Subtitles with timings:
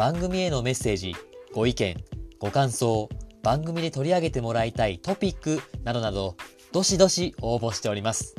[0.00, 1.14] 番組へのメッセージ
[1.52, 1.94] ご意見
[2.38, 3.10] ご感想
[3.42, 6.38] 番組で取り上げてもらいたいトピックなどなど
[6.72, 8.34] どしどし応募しております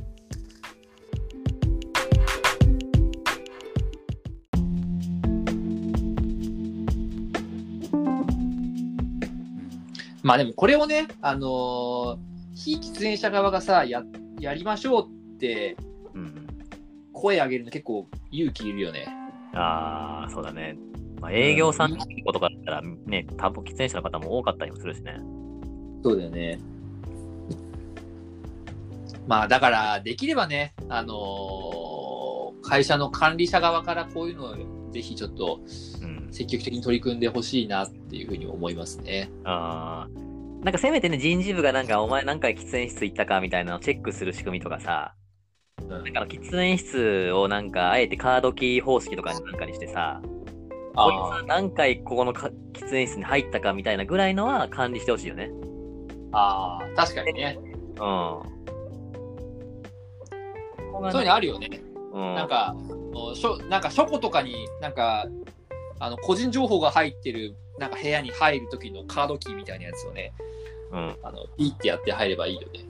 [10.23, 12.17] まあでもこれをね、あのー
[12.55, 14.03] 非喫煙者側がさ、や、
[14.39, 15.77] やりましょうって
[16.15, 16.47] うん。
[17.13, 19.07] 声上げるの結構勇気いるよね。
[19.53, 20.75] ああ、そうだね。
[21.21, 25.17] まあ、営業さんのことかだったら、ね、タバコ喫煙者の方も多かったりもするしね。
[26.03, 26.59] そうだよね。
[29.27, 31.91] まあだから、できればね、あのー
[32.63, 35.59] 会社の管理者側からこういうのをぜひちょっと
[36.01, 36.21] うん。
[36.31, 39.29] 積極的に取り組んでほしいなっていうふうに思いますね。
[39.43, 40.63] ああ。
[40.63, 45.13] なんかせめてね、人事部がなんか、お前何回喫煙室行ったかみたいなのをチェックする仕組みとかさ、
[45.81, 50.40] うんなんか喫煙室をなんか、あえてカードキー方式とかなんかにしてさ、あ
[50.95, 55.51] こいつは何回ここのか喫煙室に入ったかみたいなぐらいのは管理してほしいよね。
[56.33, 57.57] あー、確かにね。
[57.61, 57.97] うん。
[61.11, 61.69] そういうのあるよね。
[62.13, 62.75] うん、なんか、
[63.13, 65.25] おしょなんか書庫とかになんか、
[65.99, 70.33] あの個人情報が入ってるなんか部屋に入る時のカードキーみたいなやつをね、
[70.91, 71.15] うん。
[71.23, 72.85] あのピッてやって入ればいいよね。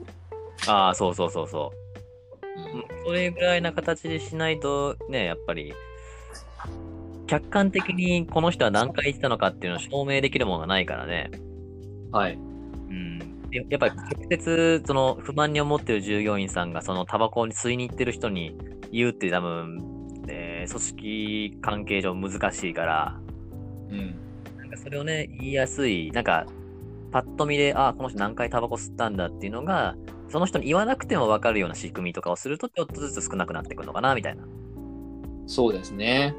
[0.66, 2.60] ああ、そうそうそうそう。
[2.60, 5.74] うんうんそれぐらいな形でしないとね、やっぱり、
[7.32, 11.30] 客観的にこの人は何回言ってたのかっていうのを証明できるものがないからね。
[12.10, 12.34] はい。
[12.34, 12.36] う
[12.92, 13.48] ん。
[13.48, 18.54] でやっぱり直接、その不満に思ってる従業員さんが、そのタバコに吸いに行ってる人に
[18.92, 19.78] 言うって多分、
[20.28, 23.18] えー組織関係上難しいから、
[23.90, 24.14] うん。
[24.58, 26.44] なんかそれをね、言いやすい、なんか、
[27.12, 29.96] パッと見で、あ、この人何回タバコ吸ったんだっていうのが、
[30.28, 34.44] その人に言わなくても分かるような仕組みとかをすると、ちょっとずつ少なくなってくるのかな、みたいな。
[35.46, 36.36] そうですね。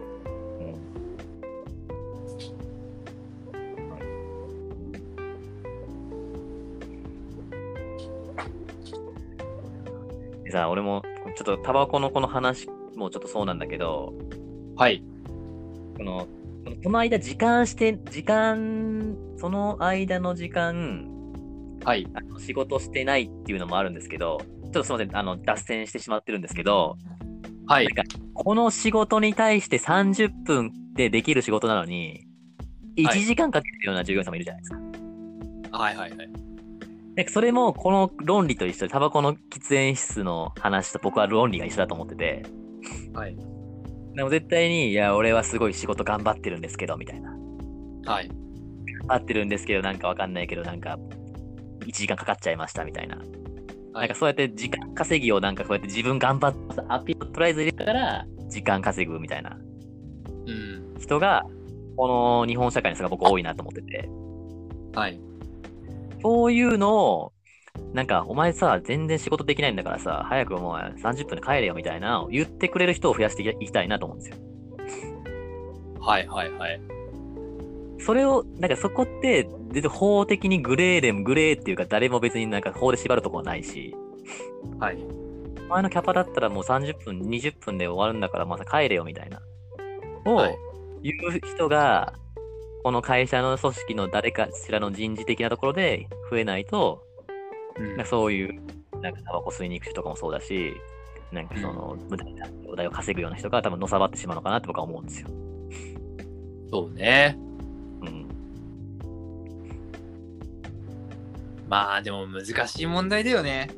[10.53, 11.03] さ、俺も、
[11.35, 14.13] ちょっとタバコのこの話もちょっとそうなんだけど、
[14.75, 15.03] はい。
[15.97, 16.27] この、
[16.83, 21.09] この間時間して、時間、その間の時間、
[21.83, 22.07] はい。
[22.13, 26.97] あの仕事してないっていうのもあるんですけど、ちょっとすみません、あの、脱線してしまってるんですけど、
[27.67, 28.07] はいなん。
[28.07, 32.27] か、この仕事に対して30分でできる仕事なのに、はい
[32.95, 34.71] 1時間かけてるような従業員さんもいるじゃないです
[35.71, 35.79] か。
[35.79, 36.52] はいはいはい。
[37.15, 42.43] でそれもこの論理と一緒で、タバコの喫煙室の話と僕は論理が一緒だと思ってて、
[43.13, 43.35] はい。
[44.15, 47.31] でも絶対に、いや、俺はすごい仕事頑張ってるんですけど、みたいな。
[48.05, 48.27] はい。
[48.27, 50.97] 頑張ってるんですけど、なんかわかんないけど、なんか、
[51.81, 53.17] 1時間かかっちゃいました、みたいな。
[53.93, 59.55] なんかそうやって時間稼ぎをなんかこうやって自分頑張ってアピールをとりあえず入れたから、時間稼ぐみたいな
[60.47, 60.95] うん。
[60.99, 61.45] 人が、
[61.95, 64.09] この日本社会にすごい僕多いなと思ってて。
[64.95, 65.19] はい。
[66.23, 67.33] そういうのを、
[67.93, 74.37] なんか、お前さ、全然仕事できないんだからさ、早くもう30分で帰れよみたいな言ってくれる人を増やしていきたいなと思うんですよ。
[75.99, 76.81] はいはいはい。
[77.99, 83.95] それを、なんかそこって、全然法的にグレーでも、グレーっていうか誰も別になんか法で縛るとこはないし、
[84.79, 84.97] はい。
[85.65, 89.41] お前のキャパだったらもう30分、20分で終わるんだから、また帰れよみたいな。
[90.25, 90.55] をはい
[91.03, 92.13] 言う人が、
[92.83, 97.01] この会社の組織の誰かしらの人事的なところで増えないと、
[97.77, 98.61] うんそういう、
[99.01, 100.73] なんかタバコ吸いに行く人とかもそうだし、
[101.31, 105.29] なんかその、無駄なお題を稼ぐような人が多分のさばってしまうのかなって僕は思うんですよ。
[106.69, 107.37] そうね。
[108.01, 108.27] うん。
[111.69, 113.69] まあでも難しい問題だよね。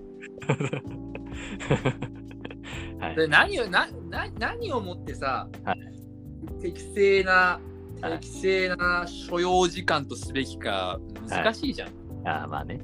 [3.00, 3.16] はい。
[3.16, 5.76] で何をなな何をもってさ、は
[6.60, 11.90] 適正なはい適正な所要時間とすべきか難しいじゃん。
[12.28, 12.80] ああ、まあね。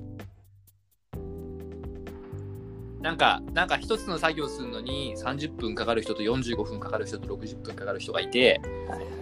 [3.01, 9.21] なんかなんか一つの作業するのに30分かかる人と45分かかる人と60分かかる人がいて、はい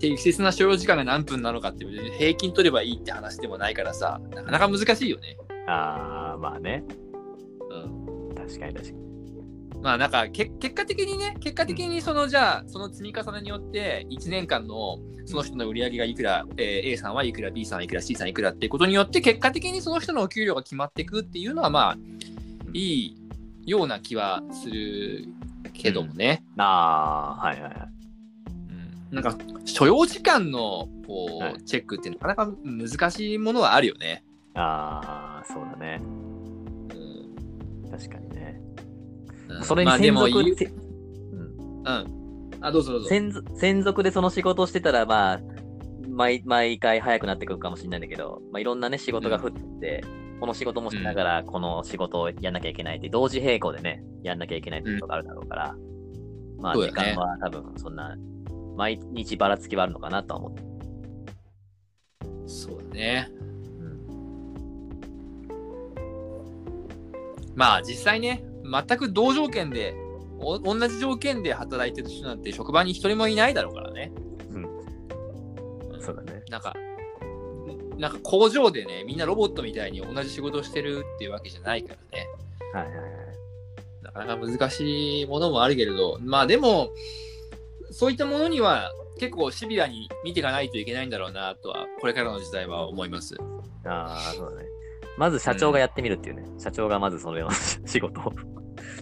[0.00, 5.38] 適切な所要時間が何分なのかっていう平均取ればいいって話でもないからさなかなか難しいよね。
[5.66, 6.84] ああ、まあね。
[7.70, 9.13] うん確かに確かに。
[9.84, 21.98] まあなんかけ結果的にね、結果的にそのじゃあ、その積み重ねによって、1年間のその人の売り上げがいくら、えー A さんはいくら、B さんはいくら、C さんいくらっていうことによって、結果的にその人のお給料が決まっていくっていうのは、まあ、
[22.72, 23.16] いい
[23.66, 25.28] ような気はする
[25.74, 26.42] けどもね。
[26.56, 27.88] ああ、はいはいはい。
[29.10, 34.24] うん、なんか、所要時間のこう、はいチェックってなかなか難しいものはあるよね。
[34.54, 36.00] ああ、そうだね。
[36.00, 36.06] う
[37.86, 38.33] ん確かに
[39.62, 42.50] それに専属、言うせうんうん。
[42.60, 43.08] あ、どうぞどうぞ。
[43.08, 45.40] 専属専属でその仕事をしてたら、まあ、
[46.08, 50.04] 毎毎回早くなってくるかもしれないんだけど、まあ、いろんなね、仕事が降って、
[50.40, 55.76] この仕事もしながら、この仕事をやんなきゃいけないって、同時並行でね、やんなきゃいけないってことがあるだろうから、
[56.58, 58.16] まあ、時間は多分、そんな、
[58.76, 60.62] 毎日ばらつきはあるのかなとは思って。
[62.46, 63.28] そうだね。
[63.30, 63.54] うん
[67.54, 69.94] まあ実際ね、全く同条件で、
[70.38, 74.12] お同じ条件で働いてる人なんて職場に一人もいないだろうからね。
[74.50, 74.64] うん
[75.94, 76.42] うんそうだね。
[76.50, 76.74] なんか、
[77.98, 82.26] なんか工場でね、みんなロボットみたいに同じ仕事をしてるっていうわけじゃないからね。
[82.72, 83.04] はいはいはい。
[84.02, 86.90] なかなか難しいものもあるけれど、まあでも、
[87.90, 93.36] そういったものには結構シビアに見ていかないといけないんだろうなとは、これからの時代は思います。
[93.86, 94.68] ああ、そうだね。
[95.16, 96.44] まず社長がやってみるっていうね。
[96.58, 97.50] 社長がまずそれを
[97.86, 98.32] 仕事を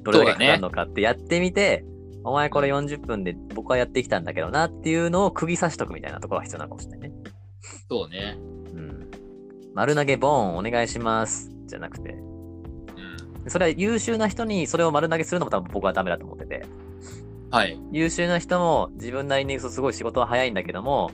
[0.04, 1.84] どれだけかかるのかってやってみて、
[2.24, 7.14] お前これ40分で僕はやってきたんだけどなっていうのを釘刺しとくみたいなところが必要なのかもしれないね。
[7.88, 8.36] そうね。
[8.38, 9.10] うん。
[9.74, 13.50] 丸投げボーンお願いしますじゃなくて、うん。
[13.50, 16.64] それは優秀な人にそれを丸投げするのも多分僕はダメだと思ってて、
[17.50, 17.78] はい。
[17.90, 21.10] 優秀な人も自分なりにすごい仕事は早いんだけども、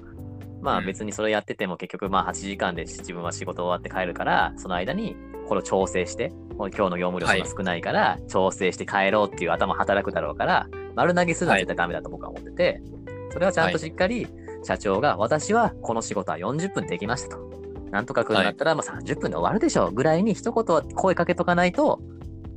[0.60, 5.16] まあうん別にそれやってても結局まあ8時間で自分は仕事終わって帰るから、その間に
[5.48, 12.82] これを調整して、今日の業務量そんな少ないから、調整して帰ろうっていう頭働くだろうから、丸投げするのは絶対ダメだと僕は思ってて、
[13.30, 14.26] それはちゃんとしっかり
[14.64, 17.48] 社長が、私はこの仕事は40分できましたと。
[17.90, 22.00] なんとか来るんだったら、まあ30分で終わるでしょうぐらいに一言は声かけとかないと、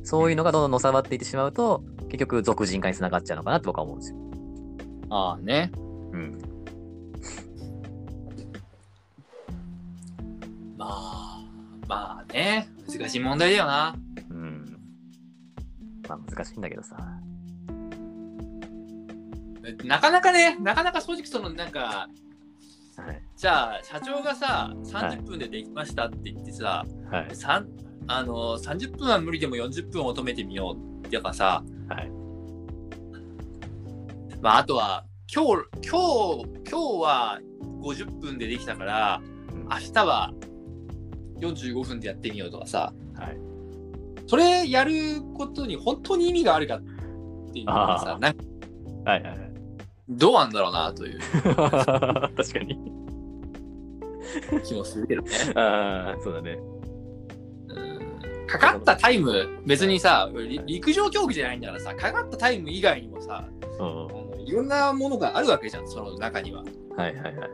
[0.04, 4.18] そういうのがどんどんのさばっていってしまうと、結局俗人化につながっちゃうのかなって僕は思うんですよ。
[5.10, 5.72] ああね。
[6.12, 6.38] うん。
[11.92, 12.70] まあね。
[12.88, 13.94] 難しい問題だよな。
[14.30, 14.80] うん。
[16.08, 16.96] まあ難しいんだけどさ。
[19.84, 22.08] なかなかね、なかなか正直そのなんか、
[22.96, 23.22] はい。
[23.36, 27.28] じゃあ社長がさ、30分でできましたって言ってさ、はい。
[28.08, 32.10] あの30分は無理でも40分を求めてみようっていうかさ、はい。
[34.42, 35.04] まあ、あとは
[35.34, 36.00] 今日今
[36.38, 37.40] 日今日は
[37.82, 39.22] 50分でできたから
[39.52, 40.34] うん明日は
[41.42, 43.38] 45分でやってみようとかさはい。
[44.28, 46.82] それやることに本当に意味があるかっ
[47.52, 48.36] ていうのがさなん
[49.06, 49.52] はいはいはい。
[50.10, 52.78] どうなんだろうなという 確かに。
[54.64, 55.30] 気もするけどね。
[55.56, 56.58] ああ、そうだね。
[57.70, 63.46] うんかかったタイム別にさり陸上競技じゃないんだからさかかったタイム以外にもさ
[63.80, 63.86] うん。
[63.86, 66.64] あのいろんなものがあるわけじゃんその中には。
[66.98, 67.50] はいはいはい。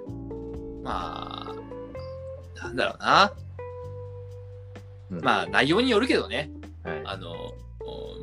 [0.84, 1.56] まあ
[2.64, 3.32] なんだろうな。
[5.12, 6.50] うんまあ内容によるけどね。
[6.84, 7.02] はい。
[7.06, 7.34] あの、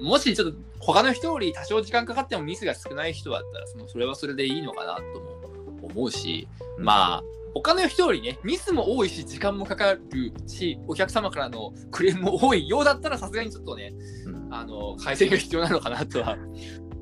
[0.00, 6.48] もしちょっと他の人より多少時間かかってもミスが少ない人だったら、そのそれはそれでいいのかなとも思うし、
[6.78, 7.22] まあ、
[7.54, 13.92] 他の人よりね、ミスも多いし、時間もかかるし、お客様からのクレームも多いようだったら、さすがにちょっとね、
[14.26, 16.36] うんあの、改善が必要なのかなとは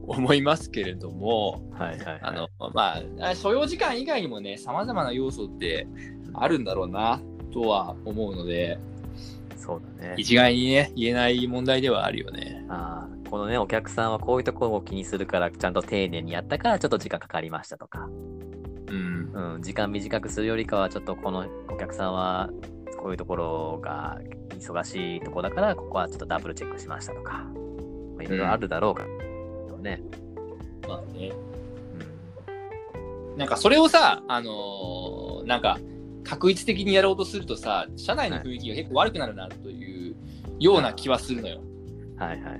[0.07, 2.21] 思いますけれども、はいはいはい。
[2.23, 5.87] あの、まあ、所要時間以外にもね、様々な要素って
[6.35, 8.79] あるんだろうな、とは思うので、
[9.63, 10.15] そうだね。
[10.19, 12.65] 一概にね、言えない問題ではあるよね。
[12.69, 18.09] ああ、このね、お客さんはこういうところを気にするから、ちゃんと丁寧にやったから、ちょっと時間かかりましたとか、
[18.89, 19.55] うん。
[19.55, 22.51] うん、時間短くするよりかは、ちょっとこのお客さんは、
[23.01, 24.19] こういうところが
[24.51, 27.45] 忙しいところだから、ここはちょっとダブルチェックしましたとか、
[28.17, 30.03] まあいろいろあるだろうから、ね。
[30.89, 31.31] まあね。
[31.97, 35.79] うんなんかそれをさ、あのーなんか、
[36.25, 40.17] 確一的にやろうとするとさ、社内の雰囲気が結構悪くなるなという
[40.59, 41.61] ような気はするのよ。
[42.17, 42.53] はいはいはい。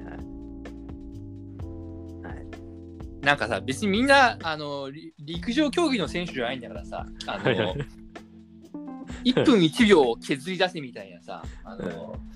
[2.27, 3.25] はい。
[3.25, 7.87] なんかさ、別にみんな、あの陸上競技の選手じゃないんだからさ、あのはいはいー
[9.25, 12.33] 1分1秒を削り出せみたいなさ、あのー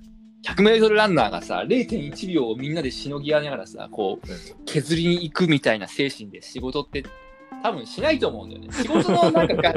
[0.47, 7.02] 100メートルランナーがさ、0.1秒をみんなでしのぎ合いながらさ、こう、削りに行くみたいな精神で仕事って
[7.64, 8.68] 多分しないと思うんだよね。
[8.71, 9.75] 仕事のなんか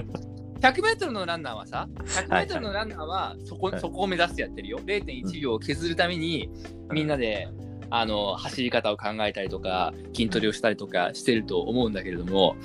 [0.61, 3.79] が100メートルのランナーはさ、100メートルのランナーはそこ,、はい。
[3.79, 4.79] そこを目指してやってるよ。
[4.79, 6.49] 0.1秒を削るために
[6.91, 7.49] みんなで、
[7.91, 12.55] あの走り方を考えたりとか筋トレをしたりとかしてると思うんだけれども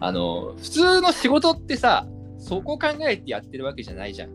[0.00, 2.06] あの普通の仕事ってさ
[2.38, 4.30] そこを考えてやってるわけじゃないじゃん。
[4.30, 4.32] う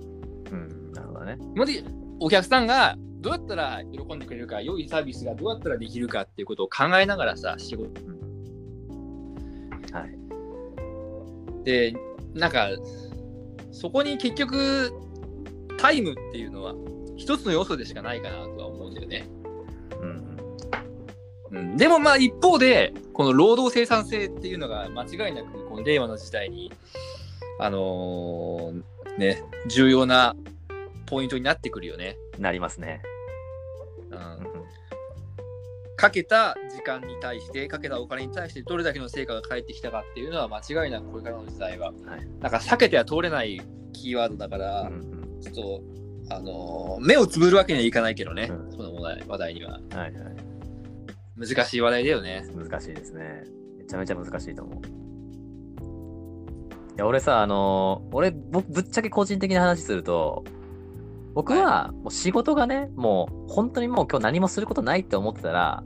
[0.56, 1.38] ん、なるほどね。
[1.56, 1.84] もし
[2.20, 7.90] お客さんがどうやったら喜んでくれるか良いサービスがどうやったらできるかっていうことを考えながらさ仕事。
[9.92, 11.66] はい。
[11.66, 11.96] で
[12.36, 12.70] なんか
[13.72, 14.92] そこに結局
[15.78, 16.74] タイムっていうのは
[17.18, 19.26] 一つの要素でしかないかなとは思うんだよね。
[20.02, 20.38] うん。
[21.52, 26.72] うん、でもまあ一方でこの労働生産性っていうのが間違いなくこの令和の時代に
[27.60, 28.84] あのー
[29.18, 30.36] ね重要な
[31.06, 32.18] ポイントになってくるよね。
[32.38, 33.02] なりますね。
[34.12, 34.45] う、うんん
[35.98, 43.62] かけた時間に対してかけたお金に対してどれだけの成果が返ってきたかっていうのは間違いなくこれからの時代は、はいなんか避けては通れない
[43.94, 45.82] キーワードだから、うんうんちょっと
[46.36, 50.12] あのー目をつぶるわけにはいかないけどね、うんその話題話題にははいはい。
[51.38, 52.46] 難しい話題だよね。
[52.56, 53.44] 難しいですね。
[53.78, 54.82] めちゃめちゃ難しいと思う。
[56.96, 60.46] いや、俺さ、あのー俺、僕、ぶっちゃけ個人的な話すると、
[61.36, 65.84] 僕は、もう仕事がね、もう、本当にもう今日何もすることないって思ってたら、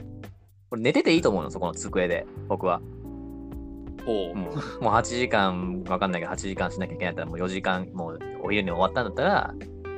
[0.70, 2.80] 俺寝てていいと思うの、そこの机で、僕は。
[4.06, 9.54] おうもう、もう8時間、わかんないけど、8時間しなきゃいけないったら、もう4時間、もうお昼に終わったんだったら、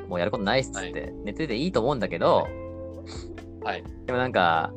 [0.09, 2.49] もうやることないっすっつって、寝てていいと思うんだけど、
[3.63, 3.85] はい。
[4.07, 4.73] でもなんか、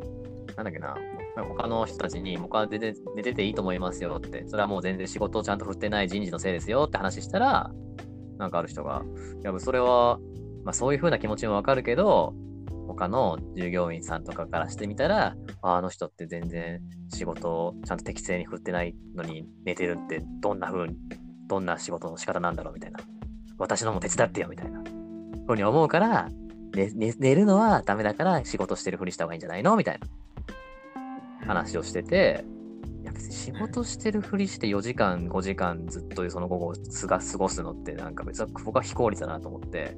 [0.58, 0.98] なんだっけな、
[1.38, 7.72] 他の人たちに、僕は全然寝てていいと思いますよって、それはもう全然仕事をちゃんと振ってない人事のせいですよって話したら、
[8.38, 9.04] なんかある人が、
[9.42, 10.20] いや、それは、
[10.66, 12.34] まあそういう風な気持ちもわかるけど、
[12.88, 16.82] 他の従業員さんとかからしてみたら、あの人って全然
[17.14, 20.96] 仕事をちゃんと適正に振ってないのに寝てるってどんな風に、
[21.48, 23.00] どんな仕事の仕方なんだろうみたいな。
[23.58, 24.84] 私のも手伝ってよみたいな。
[25.48, 26.30] ふうに思うから、
[26.76, 32.44] ね寝るのはダメだから仕事してるふりした方がいいんじゃないのみたいな話をしてて、
[33.04, 39.96] いや別に仕事してるふりして4時間、5時間ずっとその午後すが過ごすのってなんか別に僕は非効率だなと思って、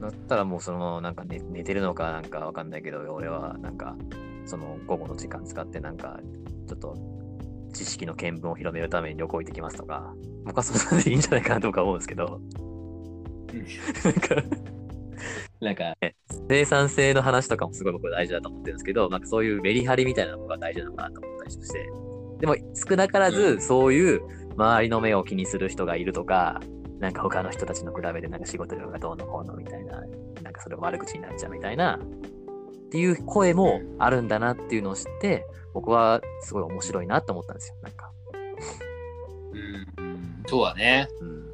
[0.00, 3.96] だったらもうそのなんか寝寝てるのかなんかわかんないけど、俺はなんか
[4.46, 6.20] その午後の時間使ってなんか
[6.68, 6.96] ちょっと
[7.74, 10.14] 知識の見聞を広めるために旅行行ってきますとか、
[10.44, 12.40] 僕はそれでいいんじゃないかなとか思うんですけど、
[14.04, 14.36] なんか、
[15.60, 16.14] なんか、ね、
[16.48, 21.90] 生産性の話とかもすごい僕は大事だと思ってるんですけど、なんかそういうメリハリみたいなのが大事なのかなと思ったりして、
[22.40, 24.20] でも少なからうずそういう
[24.56, 26.60] 周りの目を気にする人がいるとか、
[26.98, 30.00] なんか他の人たちの比べてなんか仕事量がどうのこうのみたいな、
[30.42, 38.10] なんかそれを悪口になっちゃうみたいな、っていう声もあるんだなっていうのを知って、僕はすごい面白いなと思ったんですよ、なんか。
[39.96, 41.08] うんそうだね。
[41.20, 41.44] うん。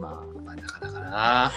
[0.00, 1.52] ままあ、なかなかな。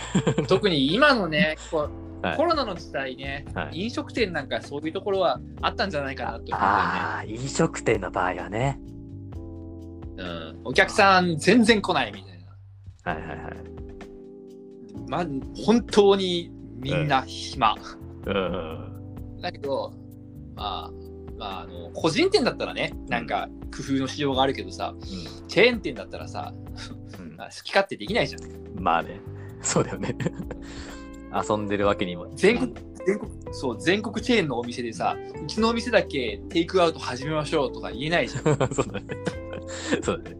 [0.47, 6.49] 特に今のね、こうはいコロナの時代ね、はい飲食店なんかそういうところはあったんじゃないかなとね。
[6.53, 8.79] ああ、飲食店の場合はね。
[10.17, 13.13] うん、お客さん全然来ないみたいな。
[13.13, 13.75] はいはいはい。
[15.07, 15.25] ま、
[15.65, 17.75] 本当にみんな暇。
[18.25, 19.39] うん。
[19.41, 19.93] だけど、
[20.55, 20.91] まあ、
[21.37, 24.95] まあ、あの個人店だったらね、なんか工夫のしようがあるけどさ、
[25.47, 26.53] チェーン店だったらさ、
[27.19, 28.41] うんまあ好き勝手できないじゃん。
[28.81, 29.19] まあね。
[29.61, 30.15] そうだよね。
[31.33, 32.27] 遊んでるわけにも。
[32.35, 32.73] 全国
[33.05, 38.43] 全国そう全国チェーンのお店でさ、うちのお店だけテイクアウト始めましょうとか言えないじゃん。
[38.73, 39.05] そうだね。
[40.01, 40.37] そうだね。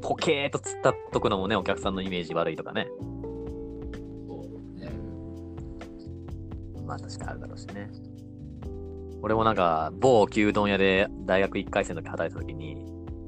[0.00, 2.88] ポケーっと突っ立っとくのもね、お客さんのイメージ悪いとかね。
[4.26, 4.42] そ
[4.76, 4.90] うね
[6.86, 7.90] まあ確かにあるだろうしね。
[9.22, 12.76] 俺もなんか、某牛丼屋で大学1回生の時働いた時に、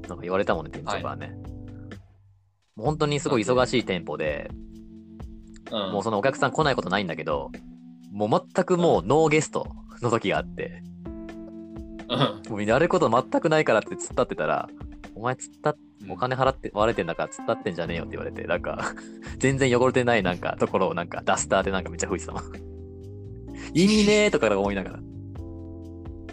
[0.07, 1.35] なんか言われたもんね、店長からね。
[2.75, 4.49] もう本当にすごい忙しい店舗で、
[5.71, 7.51] うんもうそのお客さん来ないことないんだけど、
[8.11, 9.67] もう全くもうノーゲスト
[10.01, 10.83] の時があって、
[12.09, 14.69] うんもうやること全くないからって突っ立ってたら、
[15.15, 15.73] お前突っ立っ
[16.09, 18.93] お金払って、割れてんだから突っ立ってんじゃねえよって言われて、なんか、
[19.37, 22.43] 全然汚れてないなんかところをなんかダスターでなんかめっちゃ拭いてたもん。
[23.73, 24.99] 意味ねーとか思いながら。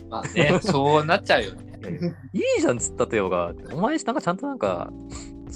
[0.09, 1.71] まあね、そうなっちゃうよね。
[2.35, 3.53] いいじゃん、突っ立てようが。
[3.73, 4.93] お前なんかちゃんとなんか、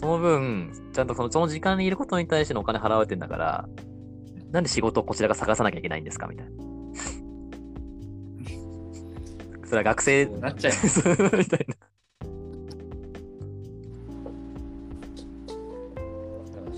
[0.05, 3.67] その分、ちゃんとそのその時間にいることに対してのお金払われてんだから、
[4.53, 6.53] なんで仕事をこちらが探さなきゃいけないんですかみたいな。
[9.65, 11.31] それは学生なっちゃうよ。
[11.39, 11.77] みたいな。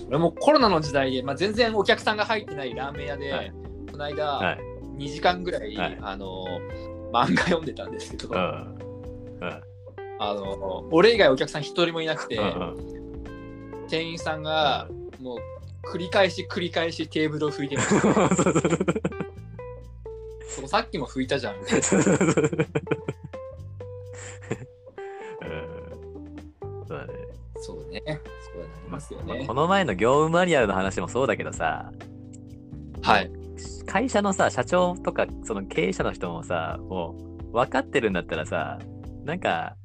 [0.05, 3.51] それもコロナの時代で、まあ、全然お客さんが入ってないラーメン屋で、はい
[3.91, 4.59] この間、はい。
[4.99, 6.45] 2時間ぐらい、はいあの
[7.11, 8.37] 漫画読んでたんですけど、うん。
[8.37, 9.61] うん。
[10.19, 12.96] あの俺以外お客さん一人もいなくて、うん
[13.87, 14.87] 店員さんが
[15.19, 15.39] もう
[15.87, 17.99] 繰り返し繰り返しテーブルを拭いてます。
[17.99, 18.63] そうそうそう
[20.49, 21.59] そうさっきも拭いたじゃん。
[21.59, 22.03] みたいなそうん
[26.87, 27.13] そうだね。
[27.55, 28.01] そうね。
[28.05, 29.53] そうなりますよねまあこ。
[29.53, 31.91] の前の業務マニュアルの話もそうだけどさ、
[33.01, 33.31] はい。
[33.85, 37.15] 会社のさ、社長とか、その経営者の人もさ、も
[37.51, 38.79] う分かってるんだったらさ、
[39.23, 39.75] なんか、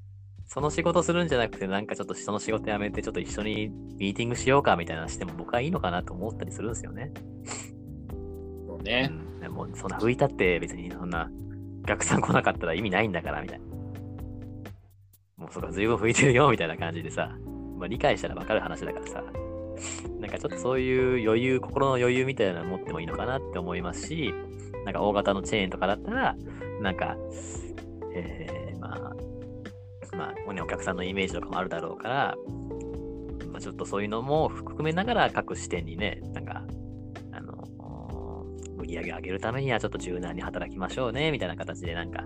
[0.52, 7.10] その仕事するんじゃなくて、なんかちょっとその仕事辞めて、ちょっと一緒にミーティングしようかみたいなのしても僕はいいのかなと思ったりするんですよね。
[8.66, 9.10] そうね。
[9.40, 11.30] うん、もうそんな拭いたって別にそんな、
[11.84, 13.64] お客さん来なかったら意味ないんだからみたいな。
[15.38, 17.34] もうそこは随分拭いてるよみたいな感じでさ、
[17.78, 19.24] まあ、理解したら分かる話だからさ、
[20.20, 24.34] なんかちょっとそういう余裕、心の余裕みたいなの持ってもいいのかなって思いますし、
[24.84, 26.36] なんか大型のチェーンとかだったら、
[26.82, 27.16] なんか、
[28.14, 29.31] えー、まあ、
[30.16, 32.36] まあ、ね、お客さんのイメージとかもあるだろうから、
[33.50, 36.64] まあ、ちょっとそういうのも含めながら各視点にね、なんか、
[37.32, 38.44] あの、
[38.78, 42.24] 売り上げを上げるためにはちょっと柔軟に働きましょうね、みたいな形でなんか、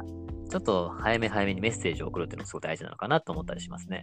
[0.49, 4.03] ちょっと早め早めにメッセージを送るっていうのもすごい大事なのかなと思ったりしますね。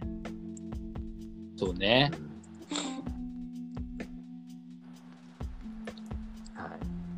[1.56, 2.10] そうね。
[6.54, 6.70] はい。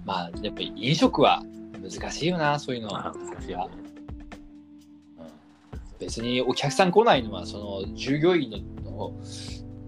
[0.04, 1.42] まあ、やっぱり飲食は
[1.82, 3.02] 難しいよな、そういうのは。
[3.02, 3.85] まあ、難しいよね。
[6.00, 9.20] うん別にお客さん来ないのは、その従業員のの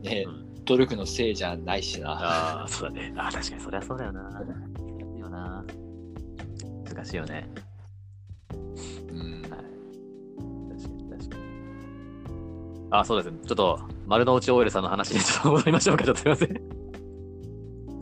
[0.02, 2.10] ね、うん努力のせいじゃないしな。
[2.10, 3.14] ああ、そうだね。
[3.16, 4.20] ああ、確かにそりゃそうだよな。
[4.22, 5.64] 難しいよな。
[6.94, 7.48] 難しいよね。
[9.10, 9.50] うんはい。
[10.76, 11.42] 確かに、確かに。
[12.90, 13.38] あ、そうですね。
[13.46, 16.04] ちょっと、丸の内オイルさんの話にちょっと戻りましょうか。
[16.04, 16.60] ちょっとすいません。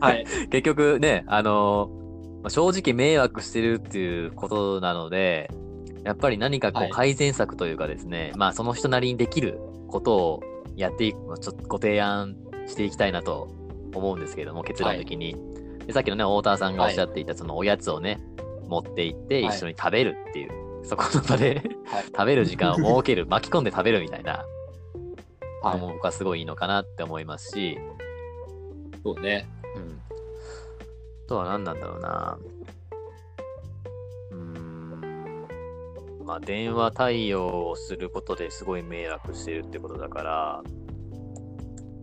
[0.01, 0.25] はい。
[0.51, 1.89] 結局ね、あの
[2.43, 5.49] まあ正直迷惑してるっていうことなので、
[6.07, 9.59] やっぱり何かこはいう改善策というかですね、まあその人なりにできる
[9.89, 10.43] ことを
[10.77, 13.49] やっていく、ちょっとご提案していきたいなと
[13.93, 15.35] 思うんですけれども、結論的に。
[15.85, 18.21] でさっきのね、太田さんがおっしゃっていた、そのおやつをね、
[18.69, 24.45] 持って行ってはい一緒に食べるっていう、そこの場ではい 食べる時間を設ける、 巻き込んで食べるみたいな
[25.61, 27.77] はいのも僕はすごいいいのかなって思いますし、
[29.03, 29.45] そうね。
[29.75, 30.01] うん。
[31.25, 32.37] あとは何なんだろうな。
[36.27, 40.61] まあ、電話対応をすることですごい迷惑してるってことだから、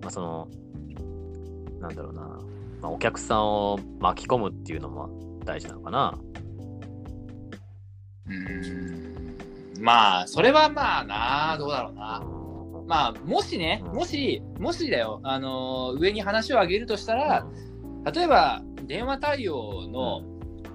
[0.00, 0.48] まあ、その、
[1.78, 2.22] なんだろうな。
[2.80, 6.18] まあ、お客さんを巻き込むっていうのも大事なのかな。
[8.26, 9.82] うーん。
[9.82, 12.22] まあ、それはまあな、どうだろうな。
[12.86, 20.22] まあ、もしね、うんもし、もしだよ、あのー上に話を上げるとしたら、うん例えば、電話対応の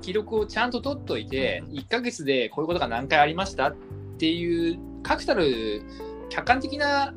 [0.02, 3.76] 記録をちゃんと取っといて、うん1ヶ月でこういうことが何回ありましたっ
[4.18, 5.82] ていう、確たる
[6.30, 7.14] 客観的な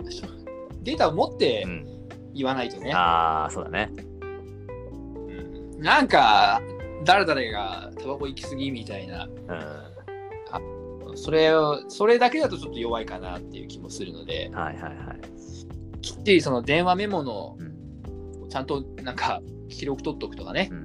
[0.83, 1.89] データを持ってうん
[2.35, 2.93] 言わないとね。
[2.93, 3.91] ああ、そうだね。
[3.97, 6.63] うんなんか、
[7.05, 11.17] 誰々がタバコ行き過ぎみたいな、うん。
[11.17, 16.01] それを、それだけだとちょっと弱いかなっていう気もするので、はいはいはい。
[16.01, 18.49] きっちりその電話メモのうん。
[18.49, 19.41] ちゃんとなんか
[19.71, 20.85] 記録取っとくとかね、うん、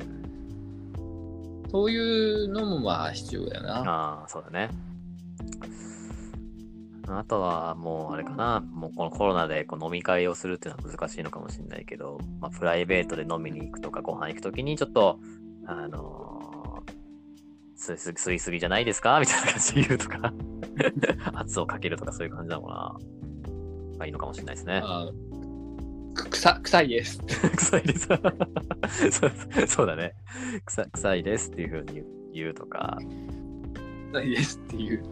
[1.69, 1.97] そうい
[2.45, 3.77] うのもまあ必要だよな。
[3.79, 4.69] ああ、そうだね。
[7.09, 15.17] あとはもうあれかな、もうこのコロナでこう飲み会をするっていうのは難しいのかもしれないけど、まあ、プライベートで飲みに行くとかご飯行くときにちょっと、
[15.65, 19.19] あのー、吸いすぎじゃないですか？
[19.21, 20.33] みたいな感じで言うとか、
[21.39, 22.75] 圧をかけるとかそういう感じなのかな。
[23.97, 24.81] まあいいのかもしれないですね。
[26.25, 27.19] 臭臭いです。
[27.57, 28.21] 臭いですそう。
[29.67, 30.13] そうだね
[30.65, 30.85] 臭。
[30.93, 32.03] 臭いですっていうふうに
[32.33, 32.97] 言うとか。
[34.13, 35.03] 臭いですっていう。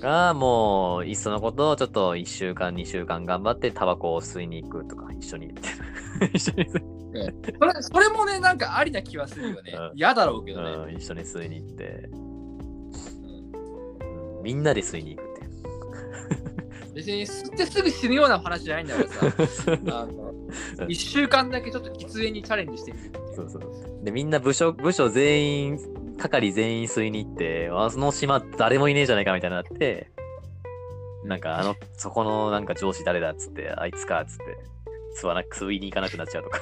[0.00, 5.68] が、もう、いっそのことをちょっと1週間、2週間頑張ってタバコを吸いに行くとか、一緒に行って。
[6.32, 6.82] 一緒に吸い
[7.58, 9.98] それそれもね、なんかありな気はするよねうん。
[9.98, 10.70] 嫌だろうけどね。
[10.70, 12.28] うん、一緒に吸いに行って、うんうん
[14.42, 16.47] みんなで吸いに行くって。
[16.98, 19.70] 別に吸ってすぐ死ぬような話じゃないんだからさ、
[20.02, 20.34] あの
[20.88, 23.18] 1週間だけちょっと喫煙にチャレンジしてみるって。
[23.36, 24.04] そうそう。
[24.04, 25.78] で、みんな部署、部署全員、
[26.18, 30.10] 係全員吸いに行って、あその島誰もいねえじゃないかみたいになって、
[31.22, 34.58] なんかあの、そこのなんか上司誰だっつって、あいつかっつって、
[35.22, 36.60] 吸わなく、吸いに行かなくなっちゃうとか。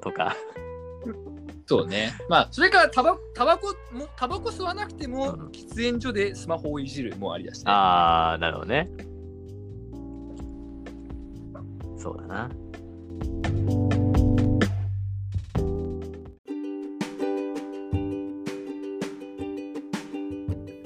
[0.00, 0.34] とか。
[1.68, 2.14] そうね。
[2.30, 7.64] まあ、それからタバタバコも、タバコ吸わなくても、うん喫煙所でスマホをいじるもありだしね。
[7.66, 8.88] あー、なるほどね。
[11.98, 12.50] そうだな。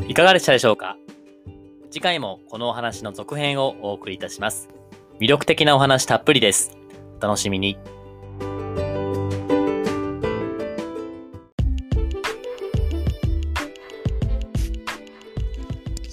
[0.09, 0.97] いかがでしたでしょうか？
[1.93, 4.69] 次回もこのお話の続編をお送りいたします。
[5.21, 6.77] 魅力的なお話たっぷりです。
[7.21, 7.79] 楽しみに。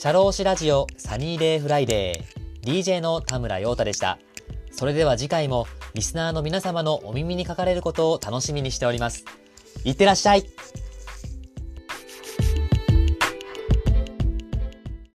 [0.02, 4.18] 社労士ラジオサニーデイフライデー DJ の田村陽太でした。
[4.72, 9.26] それでは次回もリスナーの皆様のお耳にかかれることを楽しみにしております。
[9.84, 10.46] いってらっしゃい